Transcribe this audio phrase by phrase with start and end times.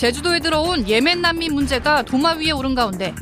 [0.00, 3.14] 제주도에 들어온 예멘 난민 문제가 도마 위에 오른 가운데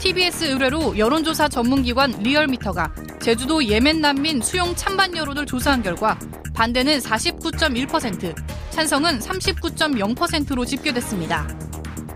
[0.00, 2.90] TBS 의뢰로 여론조사 전문기관 리얼미터가
[3.20, 6.18] 제주도 예멘 난민 수용 찬반 여론을 조사한 결과
[6.54, 8.34] 반대는 49.1%,
[8.70, 11.46] 찬성은 39.0%로 집계됐습니다.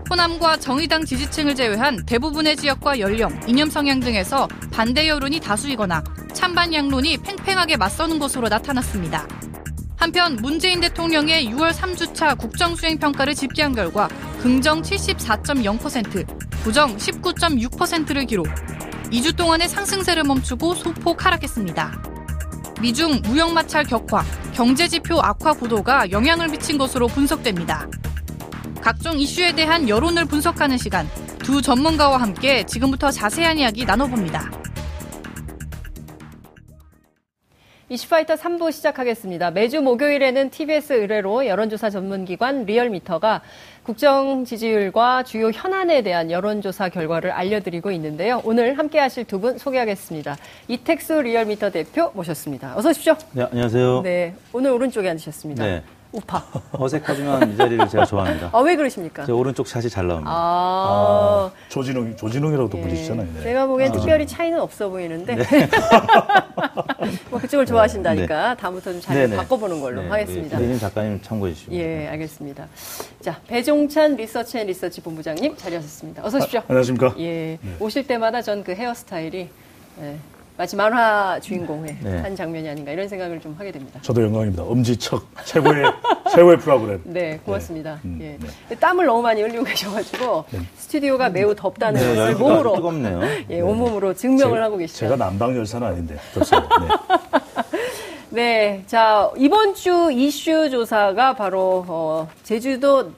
[0.09, 6.03] 호남과 정의당 지지층을 제외한 대부분의 지역과 연령, 이념 성향 등에서 반대 여론이 다수이거나
[6.33, 9.27] 찬반 양론이 팽팽하게 맞서는 것으로 나타났습니다.
[9.97, 14.07] 한편 문재인 대통령의 6월 3주차 국정수행평가를 집계한 결과
[14.41, 16.25] 긍정 74.0%,
[16.63, 18.47] 부정 19.6%를 기록.
[19.11, 22.03] 2주 동안의 상승세를 멈추고 소폭 하락했습니다.
[22.79, 27.87] 미중 무역 마찰 격화, 경제 지표 악화 구도가 영향을 미친 것으로 분석됩니다.
[28.81, 34.51] 각종 이슈에 대한 여론을 분석하는 시간, 두 전문가와 함께 지금부터 자세한 이야기 나눠봅니다.
[37.89, 39.51] 이슈파이터 3부 시작하겠습니다.
[39.51, 43.41] 매주 목요일에는 TBS 의뢰로 여론조사 전문기관 리얼미터가
[43.83, 48.41] 국정 지지율과 주요 현안에 대한 여론조사 결과를 알려드리고 있는데요.
[48.43, 50.35] 오늘 함께 하실 두 분 소개하겠습니다.
[50.67, 52.73] 이택수 리얼미터 대표 모셨습니다.
[52.75, 53.15] 어서 오십시오.
[53.31, 54.01] 네, 안녕하세요.
[54.01, 55.63] 네, 오늘 오른쪽에 앉으셨습니다.
[55.65, 55.81] 네.
[56.17, 56.43] 우파.
[56.73, 58.49] 어색하지만 이 자리를 제가 좋아합니다.
[58.51, 59.25] 아, 왜 그러십니까?
[59.25, 60.29] 제 오른쪽 샷이 잘 나옵니다.
[60.31, 60.35] 아.
[60.37, 62.81] 아 조진웅, 조진웅이라고도 예.
[62.81, 63.27] 부르시잖아요.
[63.35, 63.41] 네.
[63.43, 63.93] 제가 보기엔 아.
[63.93, 65.35] 특별히 차이는 없어 보이는데.
[65.35, 65.69] 네.
[67.29, 68.61] 뭐 그쪽을 좋아하신다니까 네.
[68.61, 70.09] 다음부터 좀 자리를 바꿔보는 걸로 네.
[70.09, 70.59] 하겠습니다.
[70.59, 70.77] 네.
[70.77, 71.73] 작가님 참고해 주시고.
[71.75, 72.67] 예, 알겠습니다.
[73.21, 76.25] 자, 배종찬 리서치 앤 리서치 본부장님 자리하셨습니다.
[76.25, 76.59] 어서 오십시오.
[76.59, 77.15] 아, 안녕하십니까.
[77.19, 77.57] 예.
[77.61, 77.75] 네.
[77.79, 79.47] 오실 때마다 전 그 헤어스타일이
[80.01, 80.17] 예.
[80.57, 82.17] 마치 만화 주인공의 네.
[82.17, 83.99] 한 장면이 아닌가 이런 생각을 좀 하게 됩니다.
[84.01, 84.63] 저도 영광입니다.
[84.63, 85.83] 엄지척 최고의
[86.33, 86.99] 최고의 프로그램.
[87.03, 87.99] 네, 고맙습니다.
[88.01, 88.09] 네.
[88.09, 88.37] 음, 예.
[88.67, 88.75] 네.
[88.75, 90.59] 땀을 너무 많이 흘리고 계셔가지고 네.
[90.75, 93.21] 스튜디오가 매우 덥다는 네, 것을 몸으로 뜨겁네요.
[93.51, 94.99] 예, 온몸으로 증명을 제, 하고 계시죠.
[95.01, 96.69] 제가 난방 열사는 아닌데 덥습니다.
[98.31, 98.83] 네.
[98.87, 103.11] 자 이번 주 이슈 조사가 바로 어, 제주도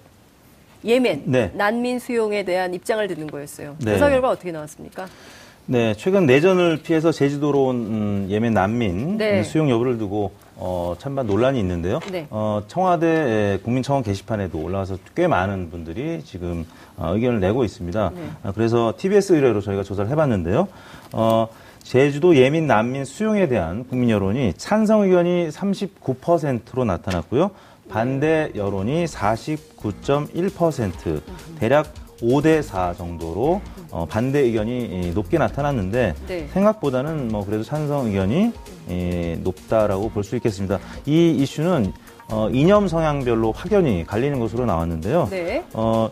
[0.83, 3.77] 예멘 난민 수용에 대한 입장을 듣는 거였어요.
[3.81, 5.07] 조사 결과 어떻게 나왔습니까?
[5.72, 9.44] 네, 최근 내전을 피해서 제주도로 온 음, 예멘 난민 네.
[9.44, 12.00] 수용 여부를 두고 어, 찬반 논란이 있는데요.
[12.12, 12.25] 네.
[12.31, 16.66] 어, 청와대 국민청원 게시판에도 올라와서 꽤 많은 분들이 지금
[16.97, 18.12] 어, 의견을 내고 있습니다.
[18.16, 18.22] 네.
[18.46, 20.68] 어, 그래서 TBS 의뢰로 저희가 조사를 해봤는데요.
[21.13, 21.47] 어,
[21.84, 27.51] 제주도 예민 난민 수용에 대한 국민 여론이 찬성 의견이 39%로 나타났고요.
[27.90, 31.22] 반대 여론이 49.1%
[31.59, 36.47] 대략 5대 4 정도로 어, 반대 의견이 높게 나타났는데 네.
[36.53, 38.52] 생각보다는 뭐 그래도 찬성 의견이
[38.90, 40.80] 예, 높다라고 볼 수 있겠습니다.
[41.06, 41.94] 이 이슈는
[42.31, 45.28] 어, 이념 성향별로 확연히 갈리는 것으로 나왔는데요.
[45.31, 45.63] 네.
[45.74, 46.09] 어,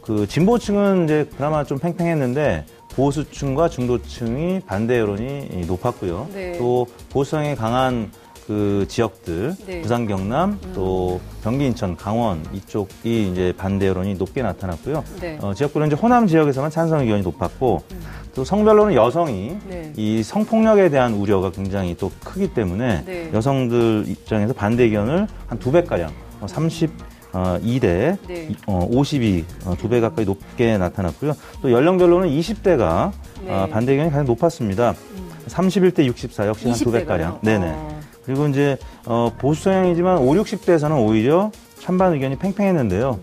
[0.00, 6.28] 그 진보층은 이제 그나마 좀 팽팽했는데 보수층과 중도층이 반대 여론이 높았고요.
[6.34, 6.58] 네.
[6.58, 8.10] 또 보수성이 강한
[8.46, 9.82] 그 지역들 네.
[9.82, 10.72] 부산 경남 음.
[10.74, 15.04] 또 경기 인천 강원 이쪽이 이제 반대 여론이 높게 나타났고요.
[15.20, 15.38] 네.
[15.40, 18.00] 어, 지역별로 이제 호남 지역에서만 찬성 의견이 높았고 음.
[18.34, 19.92] 또 성별로는 여성이 네.
[19.96, 23.30] 이 성폭력에 대한 우려가 굉장히 또 크기 때문에 네.
[23.32, 26.10] 여성들 입장에서 반대 의견을 한 두 배 가량
[26.40, 26.90] 어, 30
[27.34, 28.50] 어, 2대 네.
[28.66, 31.32] 어, 52, 어, 두 배 가까이 높게 나타났고요.
[31.62, 33.12] 또 연령별로는 20대가
[33.44, 33.52] 네.
[33.52, 34.90] 어, 반대 의견이 가장 높았습니다.
[34.90, 35.30] 음.
[35.46, 37.38] 31대 64 역시 한 두 배 가량.
[37.42, 37.74] 네네.
[38.22, 38.24] 어.
[38.24, 43.18] 그리고 이제 어, 보수 성향이지만 5, 60대에서는 오히려 찬반 의견이 팽팽했는데요.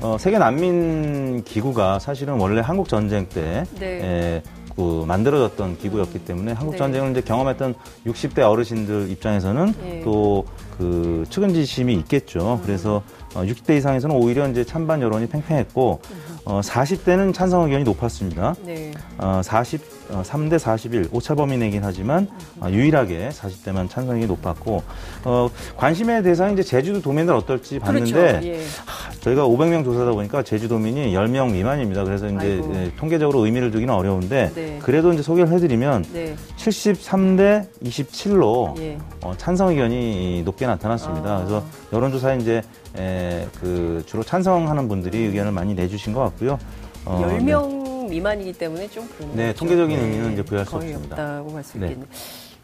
[0.00, 3.86] 어, 세계 난민 기구가 사실은 원래 한국 전쟁 때 네.
[3.86, 4.42] 에,
[4.76, 6.78] 그 만들어졌던 기구였기 때문에 한국 네.
[6.78, 7.74] 전쟁을 이제 경험했던
[8.06, 10.00] 60대 어르신들 입장에서는 네.
[10.02, 12.58] 또그 측은지심이 있겠죠.
[12.60, 12.62] 음.
[12.64, 13.02] 그래서
[13.34, 16.00] 어, 60대 이상에서는 오히려 이제 찬반 여론이 팽팽했고
[16.44, 18.54] 어, 40대는 찬성 의견이 높았습니다.
[18.64, 18.92] 네.
[19.16, 22.28] 어, 43대 41 오차 범위 내긴 하지만
[22.60, 24.82] 어, 유일하게 40대만 찬성이 높았고
[25.24, 28.46] 어, 관심의 대상이 이제 제주도 도민들 어떨지 봤는데 그렇죠.
[28.46, 28.60] 예.
[28.84, 32.04] 하, 저희가 500명 조사다 보니까 제주도민이 10명 미만입니다.
[32.04, 34.78] 그래서 이제 예, 통계적으로 의미를 두기는 어려운데 네.
[34.82, 36.36] 그래도 이제 소개를 해드리면 네.
[36.58, 38.98] 73대 27로 예.
[39.22, 41.36] 어, 찬성 의견이 높게 나타났습니다.
[41.36, 41.36] 아.
[41.38, 41.64] 그래서
[41.94, 42.60] 여론조사에 이제
[42.96, 46.58] 에, 그 주로 찬성하는 분들이 의견을 많이 내주신 것 같고요.
[47.04, 48.08] 어, 10명 네.
[48.10, 50.02] 미만이기 때문에 좀 그런 네, 통계적인 네.
[50.02, 51.14] 의미는 이제 부여할 수 없습니다.
[51.16, 51.86] 없다고 볼 수 네.
[51.86, 52.06] 있겠네요.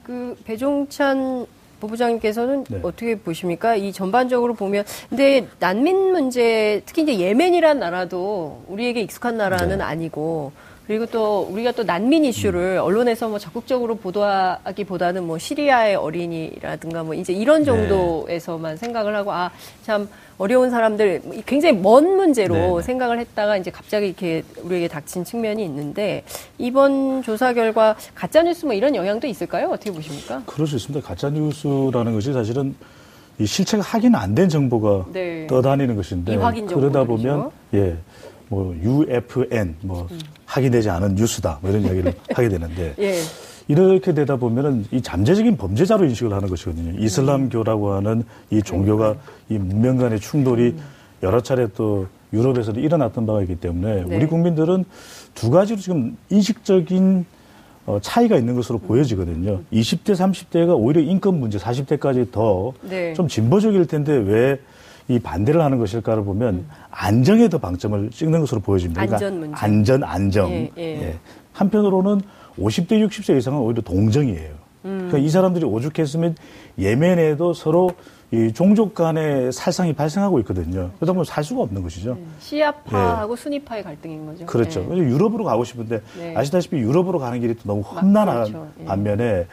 [0.02, 1.46] 그 배종찬
[1.80, 2.80] 부부장님께서는 네.
[2.82, 3.74] 어떻게 보십니까?
[3.74, 9.84] 이 전반적으로 보면 근데 난민 문제 특히 이제 예멘이란 나라도 우리에게 익숙한 나라는 네.
[9.84, 10.52] 아니고
[10.90, 12.82] 그리고 또 우리가 또 난민 이슈를 음.
[12.82, 17.66] 언론에서 뭐 적극적으로 보도하기보다는 뭐 시리아의 어린이라든가 뭐 이제 이런 네.
[17.66, 18.76] 정도에서만 네.
[18.76, 19.52] 생각을 하고 아
[19.84, 20.08] 참
[20.38, 22.82] 어려운 사람들 굉장히 먼 문제로 네, 네.
[22.82, 26.24] 생각을 했다가 이제 갑자기 이렇게 우리에게 닥친 측면이 있는데
[26.58, 29.68] 이번 조사 결과 가짜 뉴스 뭐 이런 영향도 있을까요?
[29.68, 30.42] 어떻게 보십니까?
[30.46, 31.06] 그럴 수 있습니다.
[31.06, 32.74] 가짜 뉴스라는 것이 사실은
[33.38, 35.46] 이 실체가 확인 안 된 정보가 네.
[35.46, 36.36] 떠다니는 것인데
[36.68, 37.96] 그러다 보면 예.
[38.50, 40.18] 뭐 UFN 뭐 음.
[40.44, 43.14] 확인되지 않은 뉴스다 뭐 이런 이야기를 하게 되는데 예.
[43.68, 46.98] 이렇게 되다 보면은 이 잠재적인 범죄자로 인식을 하는 것이거든요.
[46.98, 49.14] 이슬람교라고 하는 이 종교가
[49.48, 50.80] 이 문명 간의 충돌이 음.
[51.22, 54.16] 여러 차례 또 유럽에서도 일어났던 바가 있기 때문에 네.
[54.16, 54.84] 우리 국민들은
[55.34, 57.24] 두 가지로 지금 인식적인
[57.86, 58.88] 어, 차이가 있는 것으로 음.
[58.88, 59.60] 보여지거든요.
[59.72, 63.14] 20대, 30대가 오히려 인권 문제, 40대까지 더좀 네.
[63.28, 64.58] 진보적일 텐데 왜
[65.10, 66.68] 이 반대를 하는 것일까를 보면 음.
[66.92, 69.04] 안정에 더 방점을 찍는 것으로 보여집니다.
[69.04, 69.56] 그러니까 안전 문제.
[69.56, 70.50] 안전, 안정.
[70.52, 70.82] 예, 예.
[70.82, 71.18] 예.
[71.52, 72.20] 한편으로는
[72.56, 74.54] 50대, 60세 이상은 오히려 동정이에요.
[74.84, 75.08] 음.
[75.08, 76.36] 그러니까 이 사람들이 오죽했으면
[76.78, 77.90] 예멘에도 서로
[78.32, 80.92] 이 종족 간의 살상이 발생하고 있거든요.
[80.96, 82.14] 그러다 보면 살 수가 없는 것이죠.
[82.14, 82.22] 네.
[82.38, 83.42] 시아파하고 네.
[83.42, 84.46] 순위파의 갈등인 거죠.
[84.46, 84.86] 그렇죠.
[84.88, 84.98] 네.
[84.98, 86.36] 유럽으로 가고 싶은데 네.
[86.36, 88.68] 아시다시피 유럽으로 가는 길이 또 너무 험난한 그렇죠.
[88.78, 88.84] 예.
[88.84, 89.46] 반면에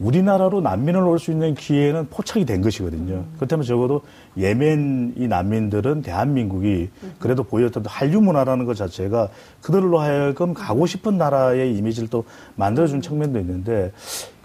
[0.00, 3.14] 우리나라로 난민을 올 수 있는 기회는 포착이 된 것이거든요.
[3.16, 3.32] 음.
[3.36, 4.00] 그렇다면 적어도
[4.38, 6.88] 예멘 이 난민들은 대한민국이
[7.18, 9.28] 그래도 보였던 한류 문화라는 것 자체가
[9.60, 12.24] 그들로 하여금 가고 싶은 나라의 이미지를 또
[12.56, 13.92] 만들어준 측면도 있는데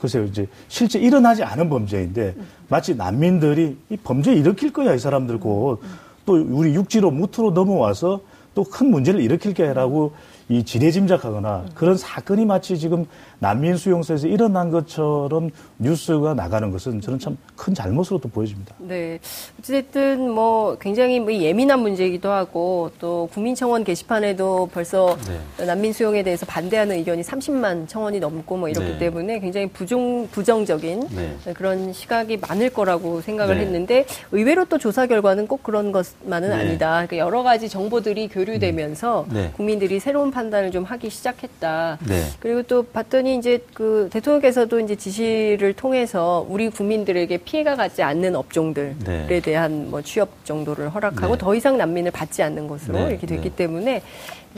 [0.01, 2.35] 글쎄요 이제 실제 일어나지 않은 범죄인데
[2.67, 5.81] 마치 난민들이 이 범죄 일으킬 거야 이 사람들 곧.
[6.25, 8.19] 또 우리 육지로 무트로 넘어와서
[8.55, 10.13] 또 큰 문제를 일으킬 게라고
[10.47, 13.05] 이 지레짐작하거나 그런 사건이 마치 지금
[13.39, 15.49] 난민 수용소에서 일어난 것처럼
[15.79, 18.75] 뉴스가 나가는 것은 저는 참 큰 잘못으로 또 보여집니다.
[18.77, 19.19] 네.
[19.59, 25.17] 어쨌든 뭐 굉장히 뭐 예민한 문제이기도 하고 또 국민청원 게시판에도 벌써
[25.57, 25.65] 네.
[25.65, 28.97] 난민 수용에 대해서 반대하는 의견이 30만 청원이 넘고 뭐 이렇기 네.
[28.97, 31.53] 때문에 굉장히 부정, 부정적인 네.
[31.53, 33.61] 그런 시각이 많을 거라고 생각을 네.
[33.61, 36.55] 했는데 의외로 또 조사 결과는 꼭 그런 것만은 네.
[36.55, 37.05] 아니다.
[37.07, 39.51] 그러니까 여러 가지 정보들이 교류되면서 네.
[39.55, 41.97] 국민들이 새로운 판단을 좀 하기 시작했다.
[42.41, 48.95] 그리고 또 봤더니 이제 그 대통령께서도 이제 지시를 통해서 우리 국민들에게 피해가 가지 않는 업종들에
[49.05, 49.39] 네.
[49.39, 51.37] 대한 뭐 취업 정도를 허락하고 네.
[51.37, 53.09] 더 이상 난민을 받지 않는 것으로 네.
[53.11, 53.55] 이렇게 됐기 네.
[53.55, 54.01] 때문에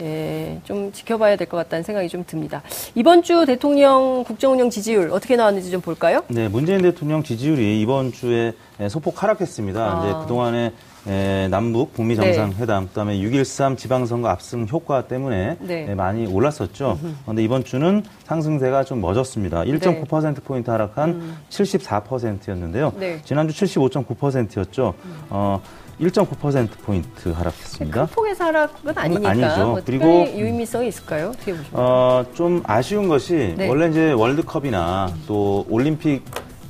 [0.00, 2.62] 예, 좀 지켜봐야 될 것 같다는 생각이 좀 듭니다.
[2.94, 6.22] 이번 주 대통령 국정운영 지지율 어떻게 나왔는지 좀 볼까요?
[6.28, 8.52] 네, 문재인 대통령 지지율이 이번 주에
[8.90, 9.80] 소폭 하락했습니다.
[9.80, 10.04] 아.
[10.04, 10.72] 이제 그동안에
[11.06, 12.88] 에, 남북 북미 정상회담, 네.
[12.88, 15.86] 그다음에 6.13 지방선거 압승 효과 때문에 네.
[15.90, 16.98] 에, 많이 올랐었죠.
[17.22, 19.62] 그런데 이번 주는 상승세가 좀 멎었습니다.
[19.62, 21.36] 1.9% 포인트 하락한 음.
[21.50, 22.92] 74%였는데요.
[23.24, 24.94] 지난주 75.9%였죠.
[25.04, 25.16] 음.
[25.30, 25.60] 어,
[26.00, 28.06] 1.9%포인트 하락했습니다.
[28.06, 29.30] 큰 폭의 하락은 아니니까.
[29.30, 29.66] 아니죠.
[29.66, 30.04] 뭐 그리고
[30.36, 31.28] 유의미성이 있을까요?
[31.30, 31.76] 어떻게 보십니까?
[31.80, 33.68] 어, 좀 아쉬운 것이 네.
[33.68, 36.22] 원래 이제 월드컵이나 또 올림픽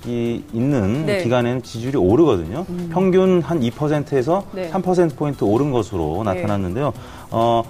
[0.07, 1.23] 이 있는 네.
[1.23, 2.65] 기간에는 지지율이 오르거든요.
[2.69, 2.91] 음.
[2.93, 4.71] 평균 한 2%에서 네.
[4.71, 6.35] 3%포인트 오른 것으로 네.
[6.35, 6.93] 나타났는데요.
[7.31, 7.65] 어,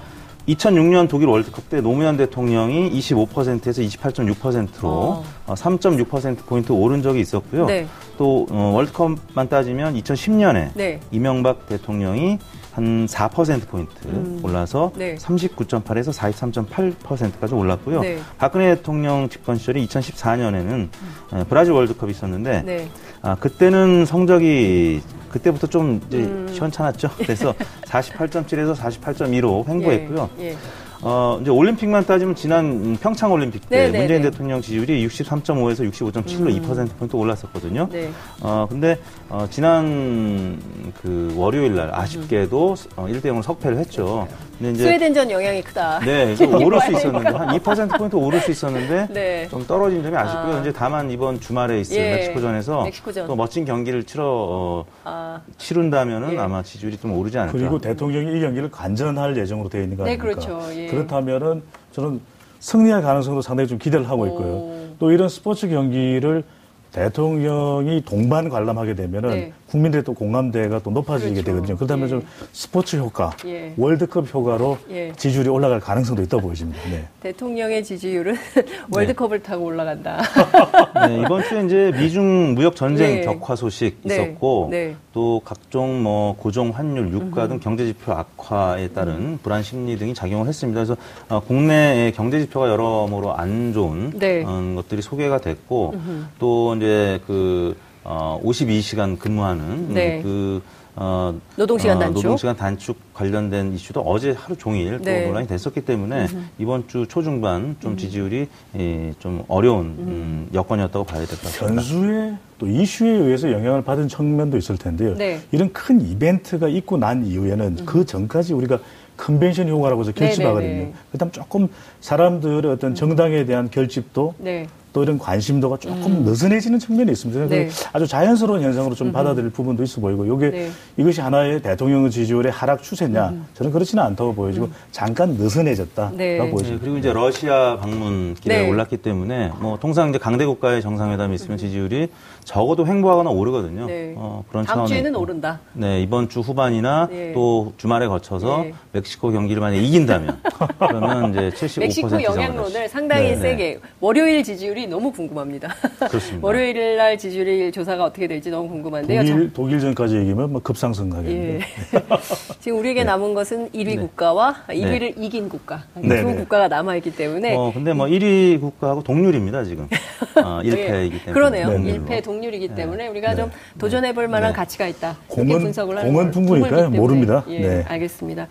[0.49, 5.25] 2006년 독일 월드컵 때 노무현 대통령이 25%에서 28.6%로 어.
[5.47, 7.67] 3.6%포인트 오른 적이 있었고요.
[7.67, 7.87] 네.
[8.17, 11.01] 또 어, 월드컵만 따지면 2010년에 네.
[11.11, 12.39] 이명박 대통령이
[12.79, 14.41] 한 4%포인트 음.
[14.41, 15.17] 올라서 네.
[15.17, 18.01] 39.8에서 43.8%까지 올랐고요.
[18.03, 18.19] 네.
[18.39, 21.45] 박근혜 대통령 집권 시절에 2014년에는 음.
[21.49, 22.89] 브라질 월드컵이 있었는데 네.
[23.21, 26.49] 아, 그때는 성적이 그때부터 좀 이제 음.
[26.53, 27.11] 시원찮았죠.
[27.19, 27.53] 그래서
[27.85, 30.31] 48.7에서 48.2로 횡보했고요.
[30.39, 30.51] 예.
[30.51, 30.57] 예.
[31.03, 33.93] 어, 이제 올림픽만 따지면 지난 평창 올림픽 때 네네네.
[33.93, 34.31] 네, 문재인 네.
[34.31, 36.63] 대통령 지지율이 63.5에서 65.7로 음.
[36.63, 37.89] 2%포인트 올랐었거든요.
[37.91, 38.11] 네.
[38.41, 40.59] 어, 근데, 어, 지난
[41.01, 44.27] 그 월요일 날 아쉽게도 어, 1대 0으로 석패를 했죠.
[44.59, 46.01] 근데 이제 스웨덴전 영향이 크다.
[46.01, 49.49] 네, 오를 수 있었는데 한 2%포인트 오를 수 있었는데 네.
[49.49, 50.57] 좀 떨어진 점이 아쉽고요.
[50.57, 50.61] 아.
[50.61, 52.17] 이제 다만 이번 주말에 있을 예.
[52.17, 53.27] 멕시코전에서 멕시코전.
[53.29, 55.41] 또 멋진 경기를 치러 어, 아.
[55.57, 56.39] 치른다면은 예.
[56.39, 57.57] 아마 지지율이 좀 오르지 않을까.
[57.57, 60.41] 그리고 대통령이 이 경기를 관전할 예정으로 되어 있는 거 네, 아닙니까?
[60.41, 60.79] 네, 그렇죠.
[60.79, 60.87] 예.
[60.87, 61.63] 그렇다면은
[61.93, 62.21] 저는
[62.61, 64.47] 승리할 가능성도 상당히 좀 기대를 하고 있고요.
[64.47, 64.89] 오.
[64.99, 66.45] 또 이런 스포츠 경기를
[66.93, 69.53] 대통령이 동반 관람하게 되면은 네.
[69.69, 71.47] 국민들의 또 공감대가 또 높아지게 그렇죠.
[71.47, 71.77] 되거든요.
[71.77, 72.09] 그렇다면 예.
[72.09, 73.75] 좀 스포츠 효과, 예.
[73.77, 75.13] 월드컵 효과로 예.
[75.13, 76.81] 지지율이 올라갈 가능성도 있다고 보여집니다.
[76.91, 77.05] 네.
[77.21, 78.35] 대통령의 지지율은
[78.91, 80.23] 월드컵을 타고 올라간다.
[81.07, 83.21] 네, 이번 주에 이제 미중 무역 전쟁 네.
[83.27, 84.15] 격화 소식 네.
[84.15, 84.97] 있었고 네.
[85.13, 89.39] 또 각종 뭐 고정 환율, 유가 등 경제 지표 악화에 따른 음.
[89.43, 90.79] 불안 심리 등이 작용을 했습니다.
[90.79, 90.97] 그래서
[91.29, 94.43] 어, 국내 경제 지표가 여러모로 안 좋은 네.
[94.47, 95.95] 어, 것들이 소개가 됐고
[96.39, 100.21] 또 이제 그 어, 52시간 근무하는 네.
[100.23, 100.63] 그
[101.01, 102.15] 어, 노동시간 어, 단축.
[102.25, 105.21] 노동시간 단축 관련된 이슈도 어제 하루 종일 네.
[105.23, 106.43] 또 논란이 됐었기 때문에 음흠.
[106.59, 107.97] 이번 주 초중반 좀 음.
[107.97, 111.75] 지지율이 예, 좀 어려운 음, 여건이었다고 봐야 될 것 같습니다.
[111.83, 115.15] 변수에 또 이슈에 의해서 영향을 받은 측면도 있을 텐데요.
[115.15, 115.39] 네.
[115.53, 117.87] 이런 큰 이벤트가 있고 난 이후에는 음.
[117.87, 118.79] 그 전까지 우리가
[119.17, 120.93] 컨벤션 효과라고 해서 결집하거든요.
[121.13, 121.69] 그다음 조금
[122.01, 124.67] 사람들의 어떤 정당에 대한 결집도 네.
[124.99, 126.25] 또 이런 관심도가 조금 음.
[126.25, 127.47] 느슨해지는 측면이 있습니다.
[127.47, 127.69] 네.
[127.93, 129.13] 아주 자연스러운 현상으로 좀 음.
[129.13, 130.71] 받아들일 부분도 있어 보이고 이게 네.
[130.97, 133.47] 이것이 하나의 대통령 지지율의 하락 추세냐 음.
[133.55, 134.73] 저는 그렇지는 않다고 보여지고 음.
[134.91, 136.39] 잠깐 느슨해졌다라고 네.
[136.39, 136.71] 보여집니다.
[136.73, 138.69] 네, 그리고 이제 러시아 방문길에 네.
[138.69, 141.59] 올랐기 때문에 뭐 통상 이제 강대 국가의 정상회담이 있으면 음.
[141.59, 142.09] 지지율이
[142.43, 143.87] 적어도 횡보하거나 오르거든요.
[143.87, 144.15] 네.
[144.17, 145.61] 어, 그런 다음 주에는 오른다.
[145.75, 147.33] 네 이번 주 후반이나 네.
[147.35, 150.41] 또 주말에 거쳐서 멕시코 경기를 만약 이긴다면
[150.79, 155.75] 그러면 이제 75% 멕시코 영향론을 상당히 세게 월요일 지지율이 너무 궁금합니다.
[156.09, 156.47] 그렇습니다.
[156.47, 159.21] 월요일 날 지지율 조사가 어떻게 될지 너무 궁금한데요.
[159.25, 161.59] 독일, 독일전까지 얘기하면 뭐 급상승 가겠는데.
[161.59, 162.01] 예.
[162.61, 163.05] 지금 우리에게 네.
[163.05, 163.97] 남은 것은 1위 네.
[163.97, 165.15] 국가와 1위를 네.
[165.17, 166.35] 이긴 국가 네, 두 네.
[166.37, 167.55] 국가가 남아 있기 때문에.
[167.57, 169.89] 어, 근데 뭐 1위 국가하고 동률입니다 지금.
[170.37, 171.33] 어, 1패이기 때문에.
[171.33, 171.67] 그러네요.
[171.67, 172.05] 동률로.
[172.07, 175.17] 1패 동률이기 때문에 우리가 좀 도전해볼 만한 가치가 있다.
[175.29, 176.91] 공은 분석을 하는 공은 풍부니까요.
[176.91, 177.45] 모릅니다.
[177.49, 178.49] 예, 알겠습니다.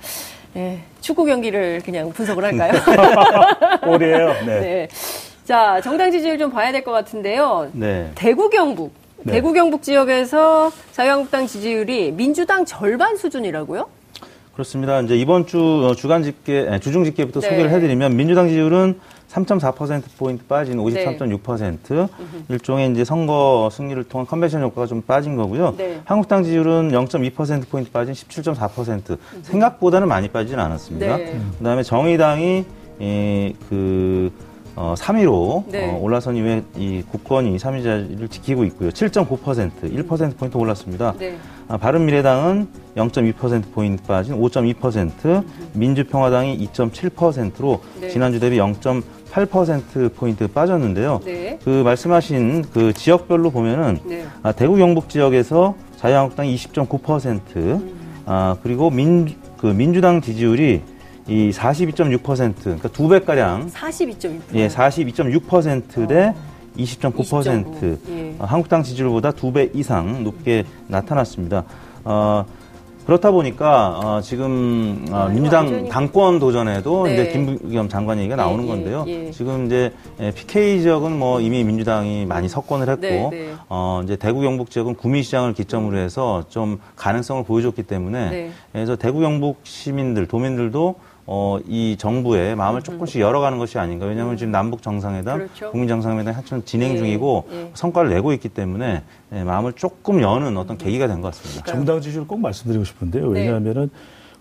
[0.56, 2.74] 예, 축구 경기를 그냥 분석을 할까요?
[3.86, 4.34] 올해요.
[4.46, 4.88] 네.
[5.48, 5.54] 네.
[5.54, 7.70] 자, 정당 지지율 좀 봐야 될 것 같은데요.
[7.72, 8.12] 네.
[8.16, 8.92] 대구 경북.
[9.24, 9.34] 네.
[9.34, 13.88] 대구 경북 지역에서 자유한국당 지지율이 민주당 절반 수준이라고요?
[14.54, 15.00] 그렇습니다.
[15.02, 17.50] 이제 이번 주 어, 주간 집계, 주중 집계부터 네.
[17.50, 19.00] 소개를 해드리면 민주당 지지율은
[19.32, 21.96] 3.4%포인트 빠진 53.6%.
[21.96, 22.08] 네.
[22.50, 25.76] 일종의 이제 선거 승리를 통한 컨벤션 효과가 좀 빠진 거고요.
[25.78, 26.02] 네.
[26.06, 29.18] 한국당 지지율은 0.2%포인트 빠진 17.4%.
[29.44, 31.18] 생각보다는 많이 빠지진 않았습니다.
[31.18, 31.40] 네.
[31.58, 32.66] 그 다음에 정의당이,
[33.00, 34.32] 이, 그,
[34.78, 35.90] 어, 3위로 네.
[35.90, 38.92] 어, 올라선 이후에 이 국권이 3위 자리를 지키고 있고요.
[38.92, 41.16] 7.9% 1%포인트 올랐습니다.
[41.18, 41.36] 네.
[41.68, 45.44] 아, 바른미래당은 0.2%포인트 빠진 5.2%,
[45.74, 48.10] 민주평화당이 2.7%로 네.
[48.10, 51.22] 지난주 대비 0.8%포인트 빠졌는데요.
[51.26, 51.58] 네.
[51.64, 54.26] 그 말씀하신 그 지역별로 보면은 네.
[54.44, 58.22] 아, 대구 경북 지역에서 자유한국당이 20.9%, 음.
[58.28, 60.84] 아, 그리고 민, 그 민주당 지지율이
[61.28, 66.36] 이 42.6% 그러니까 두 배가량 42.6% 예, 42.6%대 어.
[66.78, 68.36] 20.9% 예.
[68.40, 71.64] 어, 한국당 지지율보다 두 배 이상 높게 나타났습니다.
[72.04, 72.46] 어,
[73.08, 75.90] 그렇다 보니까 어, 지금 어, 아, 민주당 완전히...
[75.90, 77.14] 당권 도전에도 네.
[77.14, 79.06] 이제 김부겸 장관 얘기가 예, 나오는 예, 건데요.
[79.08, 79.92] 예, 지금 이제
[80.36, 83.54] PK 지역은 뭐 이미 민주당이 많이 석권을 했고 네, 네.
[83.70, 88.52] 어, 이제 대구 경북 지역은 구미시장을 기점으로 해서 좀 가능성을 보여줬기 때문에 네.
[88.74, 90.96] 그래서 대구 경북 시민들 도민들도
[91.30, 94.06] 어, 이 정부의 마음을 조금씩 열어가는 것이 아닌가.
[94.06, 94.38] 왜냐하면 음.
[94.38, 95.72] 지금 남북 정상회담, 그렇죠.
[95.72, 97.72] 국민 정상회담 한참 진행 예, 중이고 예.
[97.74, 99.04] 성과를 내고 있기 때문에
[99.34, 101.66] 예, 마음을 조금 여는 어떤 계기가 된 것 같습니다.
[101.70, 103.30] 정당 지지를 꼭 말씀드리고 싶은데요.
[103.34, 103.42] 네.
[103.42, 103.90] 왜냐하면은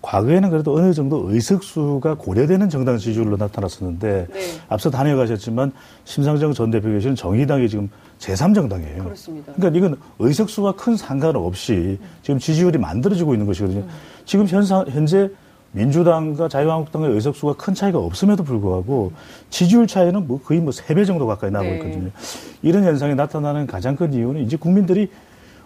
[0.00, 4.40] 과거에는 그래도 어느 정도 의석수가 고려되는 정당 지지율로 나타났었는데 네.
[4.68, 5.72] 앞서 다녀가셨지만
[6.04, 7.90] 심상정 전 대표 계시는 정의당이 지금
[8.20, 9.02] 제3정당이에요.
[9.02, 9.52] 그렇습니다.
[9.56, 13.80] 그러니까 이건 의석수와 큰 상관없이 지금 지지율이 만들어지고 있는 것이거든요.
[13.80, 13.88] 음.
[14.24, 15.28] 지금 현상, 현재
[15.72, 19.12] 민주당과 자유한국당의 의석수가 큰 차이가 없음에도 불구하고
[19.50, 21.76] 지지율 차이는 뭐 거의 뭐 세 배 정도 가까이 나고 네.
[21.76, 22.10] 있거든요.
[22.62, 25.10] 이런 현상이 나타나는 가장 큰 이유는 이제 국민들이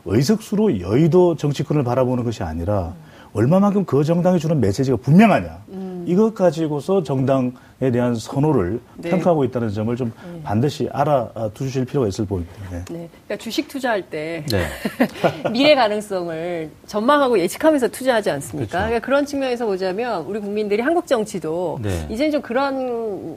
[0.07, 2.95] 의석수로 여의도 정치권을 바라보는 것이 아니라
[3.33, 5.59] 얼마만큼 그 정당이 주는 메시지가 분명하냐.
[5.69, 5.90] 음.
[6.07, 9.11] 이것 가지고서 정당에 대한 선호를 네.
[9.11, 10.41] 평가하고 있다는 점을 좀 네.
[10.43, 12.55] 반드시 알아두실 필요가 있을 보입니다.
[12.71, 12.79] 네.
[12.91, 13.09] 네.
[13.27, 14.67] 그러니까 주식 투자할 때 네.
[15.53, 18.69] 미래 가능성을 전망하고 예측하면서 투자하지 않습니까?
[18.69, 18.87] 그렇죠.
[18.87, 22.07] 그러니까 그런 측면에서 보자면 우리 국민들이 한국 정치도 네.
[22.11, 23.37] 이제는 좀 그런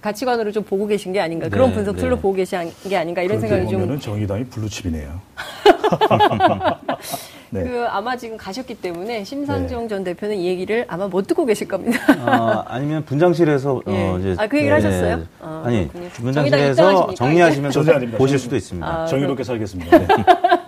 [0.00, 3.22] 가, 가치관으로 좀 보고 계신 게 아닌가 그런 네, 분석 tool로 보고 계신 게 아닌가
[3.22, 3.98] 이런 생각이 좀.
[3.98, 5.20] 정의당이 블루칩이네요.
[7.54, 7.62] 네.
[7.62, 9.88] 그 아마 지금 가셨기 때문에 심상정 네.
[9.88, 12.00] 전 대표는 이 얘기를 아마 못 듣고 계실 겁니다.
[12.26, 13.92] 아, 아니면 분장실에서 예.
[13.92, 14.84] 어, 이제 아그 얘기를 네.
[14.84, 15.22] 하셨어요?
[15.40, 17.82] 아, 아니 분장실에서 정리하시면서
[18.18, 18.86] 보실 수도 있습니다.
[18.86, 19.98] 아, 정의롭게 살겠습니다.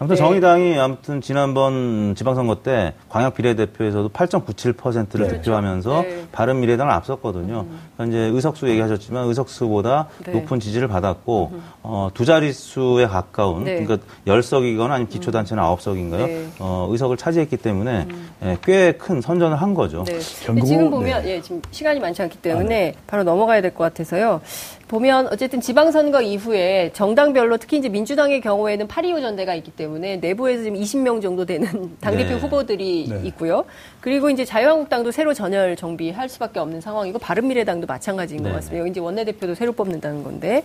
[0.00, 0.02] 네.
[0.02, 0.18] 아무튼 네.
[0.18, 5.34] 정의당이 아무튼 지난번 지방선거 때 광역 비례대표에서도 8.97%를 네.
[5.34, 6.24] 득표하면서 네.
[6.32, 7.66] 바른미래당을 앞섰거든요.
[7.68, 7.80] 음.
[7.98, 10.32] 현재 의석수 얘기하셨지만 의석수보다 네.
[10.32, 11.62] 높은 지지를 받았고 음.
[11.82, 13.84] 어, 두 자릿수에 가까운 네.
[13.84, 15.68] 그러니까 10석이거나 아니면 기초단체는 음.
[15.76, 16.26] 9석인가요?
[16.26, 16.46] 네.
[16.60, 18.30] 어, 의석을 차지했기 때문에 음.
[18.42, 20.04] 예, 꽤큰 선전을 한 거죠.
[20.04, 20.18] 네.
[20.44, 24.40] 결국, 지금 보면 예, 지금 시간이 많지 않기 때문에 아, 바로 넘어가야 될 것 같아서요.
[24.88, 30.78] 보면 어쨌든 지방선거 이후에 정당별로 특히 이제 민주당의 경우에는 8.25 전대가 있기 때문에 내부에서 지금
[30.78, 32.40] 20명 정도 되는 당대표 네.
[32.40, 33.20] 후보들이 네.
[33.28, 33.64] 있고요.
[34.00, 38.50] 그리고 이제 자유한국당도 새로 전열 정비할 수밖에 없는 상황이고 바른미래당도 마찬가지인 네.
[38.50, 38.86] 것 같습니다.
[38.86, 40.64] 이제 원내대표도 새로 뽑는다는 건데.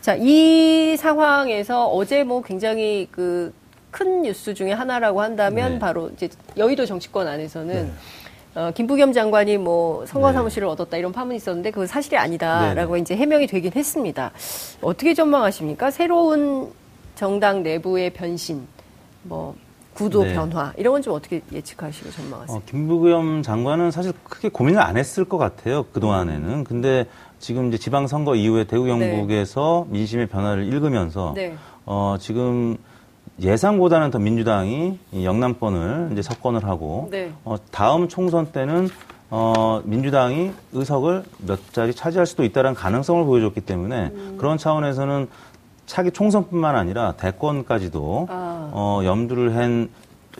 [0.00, 3.52] 자, 이 상황에서 어제 뭐 굉장히 그
[3.94, 5.78] 큰 뉴스 중에 하나라고 한다면 네.
[5.78, 8.60] 바로 이제 여의도 정치권 안에서는 네.
[8.60, 10.34] 어, 김부겸 장관이 뭐 선거 네.
[10.34, 10.72] 사무실을 네.
[10.72, 13.00] 얻었다 이런 파문이 있었는데 그건 사실이 아니다라고 네.
[13.00, 14.32] 이제 해명이 되긴 했습니다.
[14.82, 15.92] 어떻게 전망하십니까?
[15.92, 16.72] 새로운
[17.14, 18.66] 정당 내부의 변신,
[19.22, 19.54] 뭐
[19.94, 20.34] 구도 네.
[20.34, 22.56] 변화 이런 건 좀 어떻게 예측하시고 전망하세요?
[22.56, 26.64] 어, 김부겸 장관은 사실 크게 고민을 안 했을 것 같아요 그 동안에는.
[26.64, 27.06] 근데
[27.38, 29.92] 지금 이제 지방 선거 이후에 대구 경북에서 네.
[29.98, 31.54] 민심의 변화를 읽으면서 네.
[31.86, 32.76] 어, 지금
[33.40, 37.32] 예상보다는 더 민주당이 영남권을 이제 석권을 하고 네.
[37.44, 38.88] 어, 다음 총선 때는
[39.30, 44.36] 어, 민주당이 의석을 몇 자리 차지할 수도 있다는 가능성을 보여줬기 때문에 음.
[44.38, 45.28] 그런 차원에서는
[45.86, 48.70] 차기 총선뿐만 아니라 대권까지도 아.
[48.72, 49.90] 어, 염두를 한,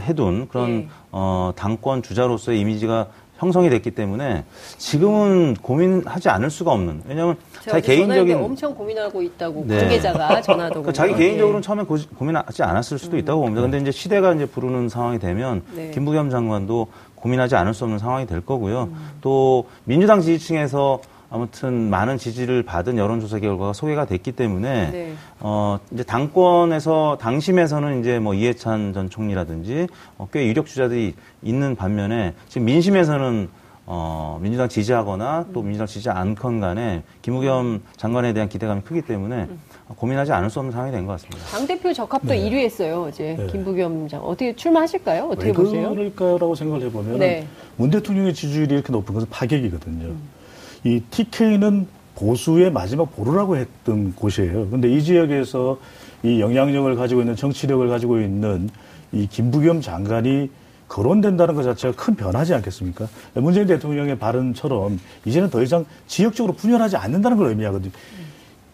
[0.01, 0.89] 해둔 그런 예.
[1.13, 4.45] 어, 당권 주자로서의 이미지가 형성이 됐기 때문에
[4.79, 9.81] 지금은 고민하지 않을 수가 없는 왜냐하면 자기 개인적인 엄청 고민하고 있다고 네.
[9.81, 11.67] 관계자가 전화도 그러니까 자기 개인적으로는 네.
[11.67, 13.19] 처음에 고, 민하지 않았을 수도 음.
[13.19, 13.63] 있다고 봅니다.
[13.63, 15.91] 근데 이제 시대가 이제 부르는 상황이 되면 네.
[15.91, 18.85] 김부겸 장관도 고민하지 않을 수 없는 상황이 될 거고요.
[18.85, 19.11] 음.
[19.21, 21.01] 또 민주당 지지층에서
[21.35, 25.13] 아무튼 많은 지지를 받은 여론조사 결과가 소개가 됐기 때문에 네.
[25.41, 32.35] 어 이제 당권에서 당심에서는 이제 뭐 이해찬 전 총리라든지 어, 꽤 유력 주자들이 있는 반면에
[32.49, 33.49] 지금 민심에서는
[33.87, 35.65] 어 민주당 지지하거나 또 음.
[35.65, 39.59] 민주당 지지 않건 간에 김우겸 장관에 대한 기대감이 크기 때문에 음.
[39.89, 41.45] 고민하지 않을 수 없는 상황이 된 것 같습니다.
[41.51, 42.49] 당 대표 적합도 네.
[42.49, 43.35] 1위 했어요, 어제.
[43.37, 43.47] 네.
[43.49, 44.23] 김부겸 장.
[44.25, 45.25] 어떻게 출마하실까요?
[45.33, 45.89] 어떻게 보세요?
[45.89, 47.49] 왜 그럴까라고 생각을 해보면 네.
[47.77, 50.05] 문 대통령의 지지율이 이렇게 높은 것은 파격이거든요.
[50.07, 50.44] 음.
[50.85, 54.69] 이 TK는 보수의 마지막 보루라고 했던 곳이에요.
[54.71, 55.79] 근데 이 지역에서
[56.23, 58.71] 이 영향력을 가지고 있는 정치력을 가지고 있는
[59.13, 60.51] 이 김부겸 장관이
[60.89, 63.09] 거론된다는 것 자체가 큰 변하지 않겠습니까?
[63.35, 67.93] 문재인 대통령의 발언처럼 이제는 더 이상 지역적으로 분열하지 않는다는 걸 의미하거든요.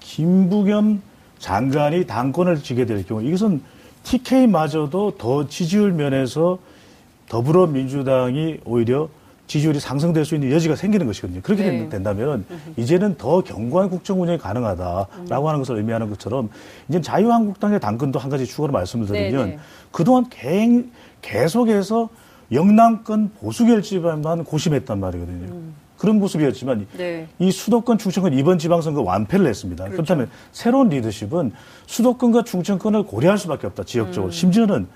[0.01, 1.01] 김부겸
[1.39, 3.63] 장관이 당권을 지게 될 경우 이것은
[4.03, 6.59] TK마저도 더 지지율 면에서
[7.29, 9.09] 더불어민주당이 오히려
[9.51, 11.41] 지지율이 상승될 수 있는 여지가 생기는 것이거든요.
[11.43, 11.89] 그렇게 네.
[11.89, 12.45] 된다면
[12.77, 16.51] 이제는 더 견고한 국정 운영이 가능하다라고 하는 것을 의미하는 것처럼
[16.89, 19.59] 이제 자유한국당의 당근도 한 가지 추가로 말씀을 드리면 네, 네.
[19.91, 20.27] 그동안
[21.21, 22.11] 계속해서
[22.53, 25.53] 영남권 보수 결집에만 고심했단 말이거든요.
[25.53, 25.75] 음.
[25.99, 27.27] 그런 모습이었지만 네.
[27.41, 29.83] 이 수도권 충청권 이번 지방선거 완패를 했습니다.
[29.87, 29.97] 그렇죠.
[29.97, 31.53] 그렇다면 새로운 리더십은
[31.87, 33.83] 수도권과 충청권을 고려할 수밖에 없다.
[33.83, 34.31] 지역적으로 음.
[34.31, 34.87] 심지어는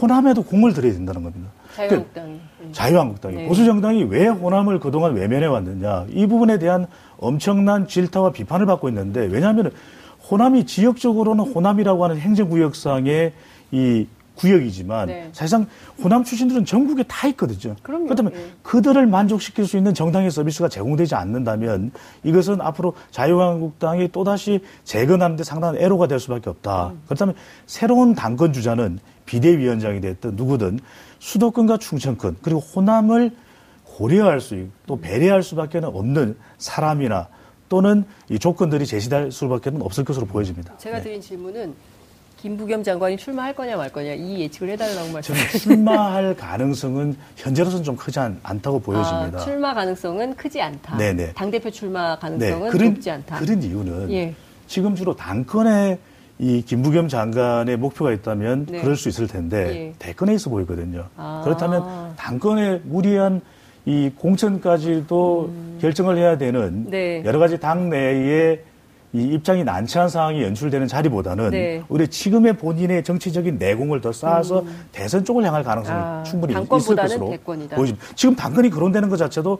[0.00, 1.50] 호남에도 공을 들여야 된다는 겁니다.
[1.78, 2.40] 자유한국당이.
[2.58, 3.36] 그 자유한국당이.
[3.36, 3.48] 네.
[3.48, 6.06] 보수정당이 왜 호남을 그동안 외면해 왔느냐.
[6.10, 6.86] 이 부분에 대한
[7.18, 9.70] 엄청난 질타와 비판을 받고 있는데 왜냐하면
[10.30, 13.32] 호남이 지역적으로는 호남이라고 하는 행정구역상의
[13.70, 15.28] 이 구역이지만 네.
[15.32, 15.66] 사실상
[16.02, 17.74] 호남 출신들은 전국에 다 있거든요.
[17.82, 18.04] 그럼요.
[18.04, 18.50] 그렇다면 네.
[18.62, 21.90] 그들을 만족시킬 수 있는 정당의 서비스가 제공되지 않는다면
[22.22, 26.90] 이것은 앞으로 자유한국당이 또다시 재건하는 데 상당한 애로가 될 수밖에 없다.
[26.90, 27.02] 음.
[27.06, 27.34] 그렇다면
[27.66, 30.80] 새로운 당권 주자는 비대위원장이 됐든 누구든
[31.18, 33.30] 수도권과 충청권 그리고 호남을
[33.84, 37.28] 고려할 수 있고 또 배려할 수밖에 없는 사람이나
[37.68, 40.78] 또는 이 조건들이 제시될 수밖에 없을 것으로 보여집니다.
[40.78, 41.02] 제가 네.
[41.02, 41.28] 드린 네.
[41.28, 41.74] 질문은
[42.38, 48.20] 김부겸 장관이 출마할 거냐 말 거냐 이 예측을 해달라고 말씀드렸 출마할 가능성은 현재로서는 좀 크지
[48.20, 49.38] 않, 다고 보여집니다.
[49.38, 50.96] 아, 출마 가능성은 크지 않다.
[50.96, 51.32] 네네.
[51.34, 52.70] 당대표 출마 가능성은 네.
[52.70, 53.40] 그런, 높지 않다.
[53.40, 54.34] 그런 이유는 예.
[54.68, 55.98] 지금 주로 당권에
[56.38, 58.80] 이 김부겸 장관의 목표가 있다면 네.
[58.80, 59.56] 그럴 수 있을 텐데
[59.88, 59.92] 예.
[59.98, 61.06] 대권에 있어 보이거든요.
[61.16, 61.40] 아.
[61.44, 63.40] 그렇다면 당권에 무리한
[63.84, 65.78] 이 공천까지도 음.
[65.80, 67.22] 결정을 해야 되는 네.
[67.24, 68.60] 여러 가지 당 내에
[69.14, 71.82] 이 입장이 난처한 상황이 연출되는 자리보다는 네.
[71.88, 74.84] 우리 지금의 본인의 정치적인 내공을 더 쌓아서 음.
[74.92, 77.34] 대선 쪽을 향할 가능성이 아, 충분히 있을 것으로.
[77.74, 77.76] 보여집니다.
[78.14, 79.58] 지금 당권이 거론되는 것 자체도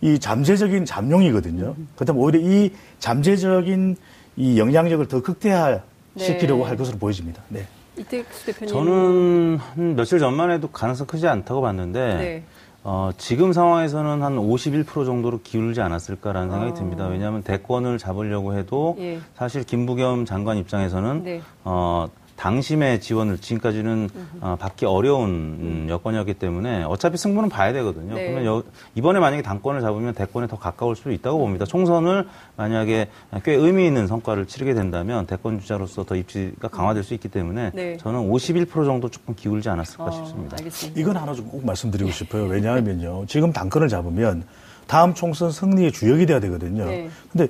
[0.00, 1.74] 이 잠재적인 잠룡이거든요.
[1.76, 1.88] 음.
[1.96, 3.96] 그렇다면 오히려 이 잠재적인
[4.36, 5.80] 이 영향력을 더 극대화
[6.16, 6.68] 시키려고 네.
[6.68, 7.42] 할 것으로 보여집니다.
[7.48, 7.66] 네.
[7.96, 8.72] 이택수 대표님.
[8.72, 12.42] 저는 한 며칠 전만 해도 가능성 크지 않다고 봤는데 네.
[12.82, 16.74] 어, 지금 상황에서는 한 51% 정도로 기울지 않았을까라는 생각이 아.
[16.74, 17.06] 듭니다.
[17.06, 19.20] 왜냐하면 대권을 잡으려고 해도 예.
[19.34, 21.40] 사실 김부겸 장관 입장에서는 네.
[21.64, 28.14] 어, 당심의 지원을 지금까지는 어, 받기 어려운 음, 여건이었기 때문에 어차피 승부는 봐야 되거든요.
[28.14, 28.26] 네.
[28.26, 28.62] 그러면 여,
[28.94, 31.64] 이번에 만약에 당권을 잡으면 대권에 더 가까울 수도 있다고 봅니다.
[31.64, 33.08] 총선을 만약에
[33.44, 37.96] 꽤 의미 있는 성과를 치르게 된다면 대권 주자로서 더 입지가 강화될 수 있기 때문에 네.
[37.98, 40.56] 저는 51% 정도 조금 기울지 않았을까 어, 싶습니다.
[40.58, 41.00] 알겠습니다.
[41.00, 42.44] 이건 하나 좀 꼭 말씀드리고 싶어요.
[42.46, 43.26] 왜냐하면요.
[43.28, 44.44] 지금 당권을 잡으면
[44.86, 46.84] 다음 총선 승리의 주역이 돼야 되거든요.
[46.86, 47.08] 네.
[47.30, 47.48] 근데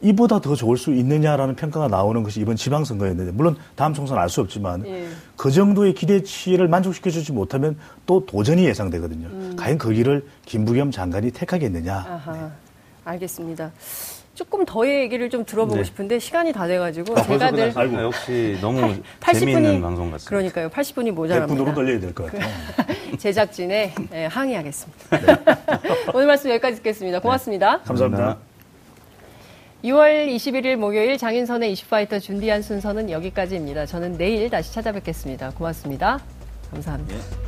[0.00, 4.40] 이보다 더 좋을 수 있느냐라는 평가가 나오는 것이 이번 지방선거였는데 물론 다음 총선 알 수
[4.40, 5.08] 없지만 예.
[5.36, 9.26] 그 정도의 기대치를 만족시켜주지 못하면 또 도전이 예상되거든요.
[9.26, 9.56] 음.
[9.56, 11.94] 과연 그 길을 김부겸 장관이 택하겠느냐.
[11.96, 12.40] 아하, 네.
[13.04, 13.72] 알겠습니다.
[14.34, 15.84] 조금 더의 얘기를 좀 들어보고 네.
[15.84, 20.28] 싶은데 시간이 다 돼가지고 아, 제가 늘 아이고, 역시 너무 80, 재미있는 방송 같습니다.
[20.28, 20.68] 그러니까요.
[20.68, 21.60] 80분이 모자랍니다.
[21.64, 22.48] 100분으로 돌려야 될 것 같아요.
[23.18, 25.18] 제작진에 네, 항의하겠습니다.
[25.18, 25.36] 네.
[26.14, 27.18] 오늘 말씀 여기까지 듣겠습니다.
[27.18, 27.78] 고맙습니다.
[27.78, 27.82] 네.
[27.84, 28.47] 감사합니다.
[29.84, 33.86] 6월 21일 목요일 장인선의 이슈파이터 준비한 순서는 여기까지입니다.
[33.86, 35.50] 저는 내일 다시 찾아뵙겠습니다.
[35.50, 36.18] 고맙습니다.
[36.70, 37.14] 감사합니다.
[37.14, 37.47] 예.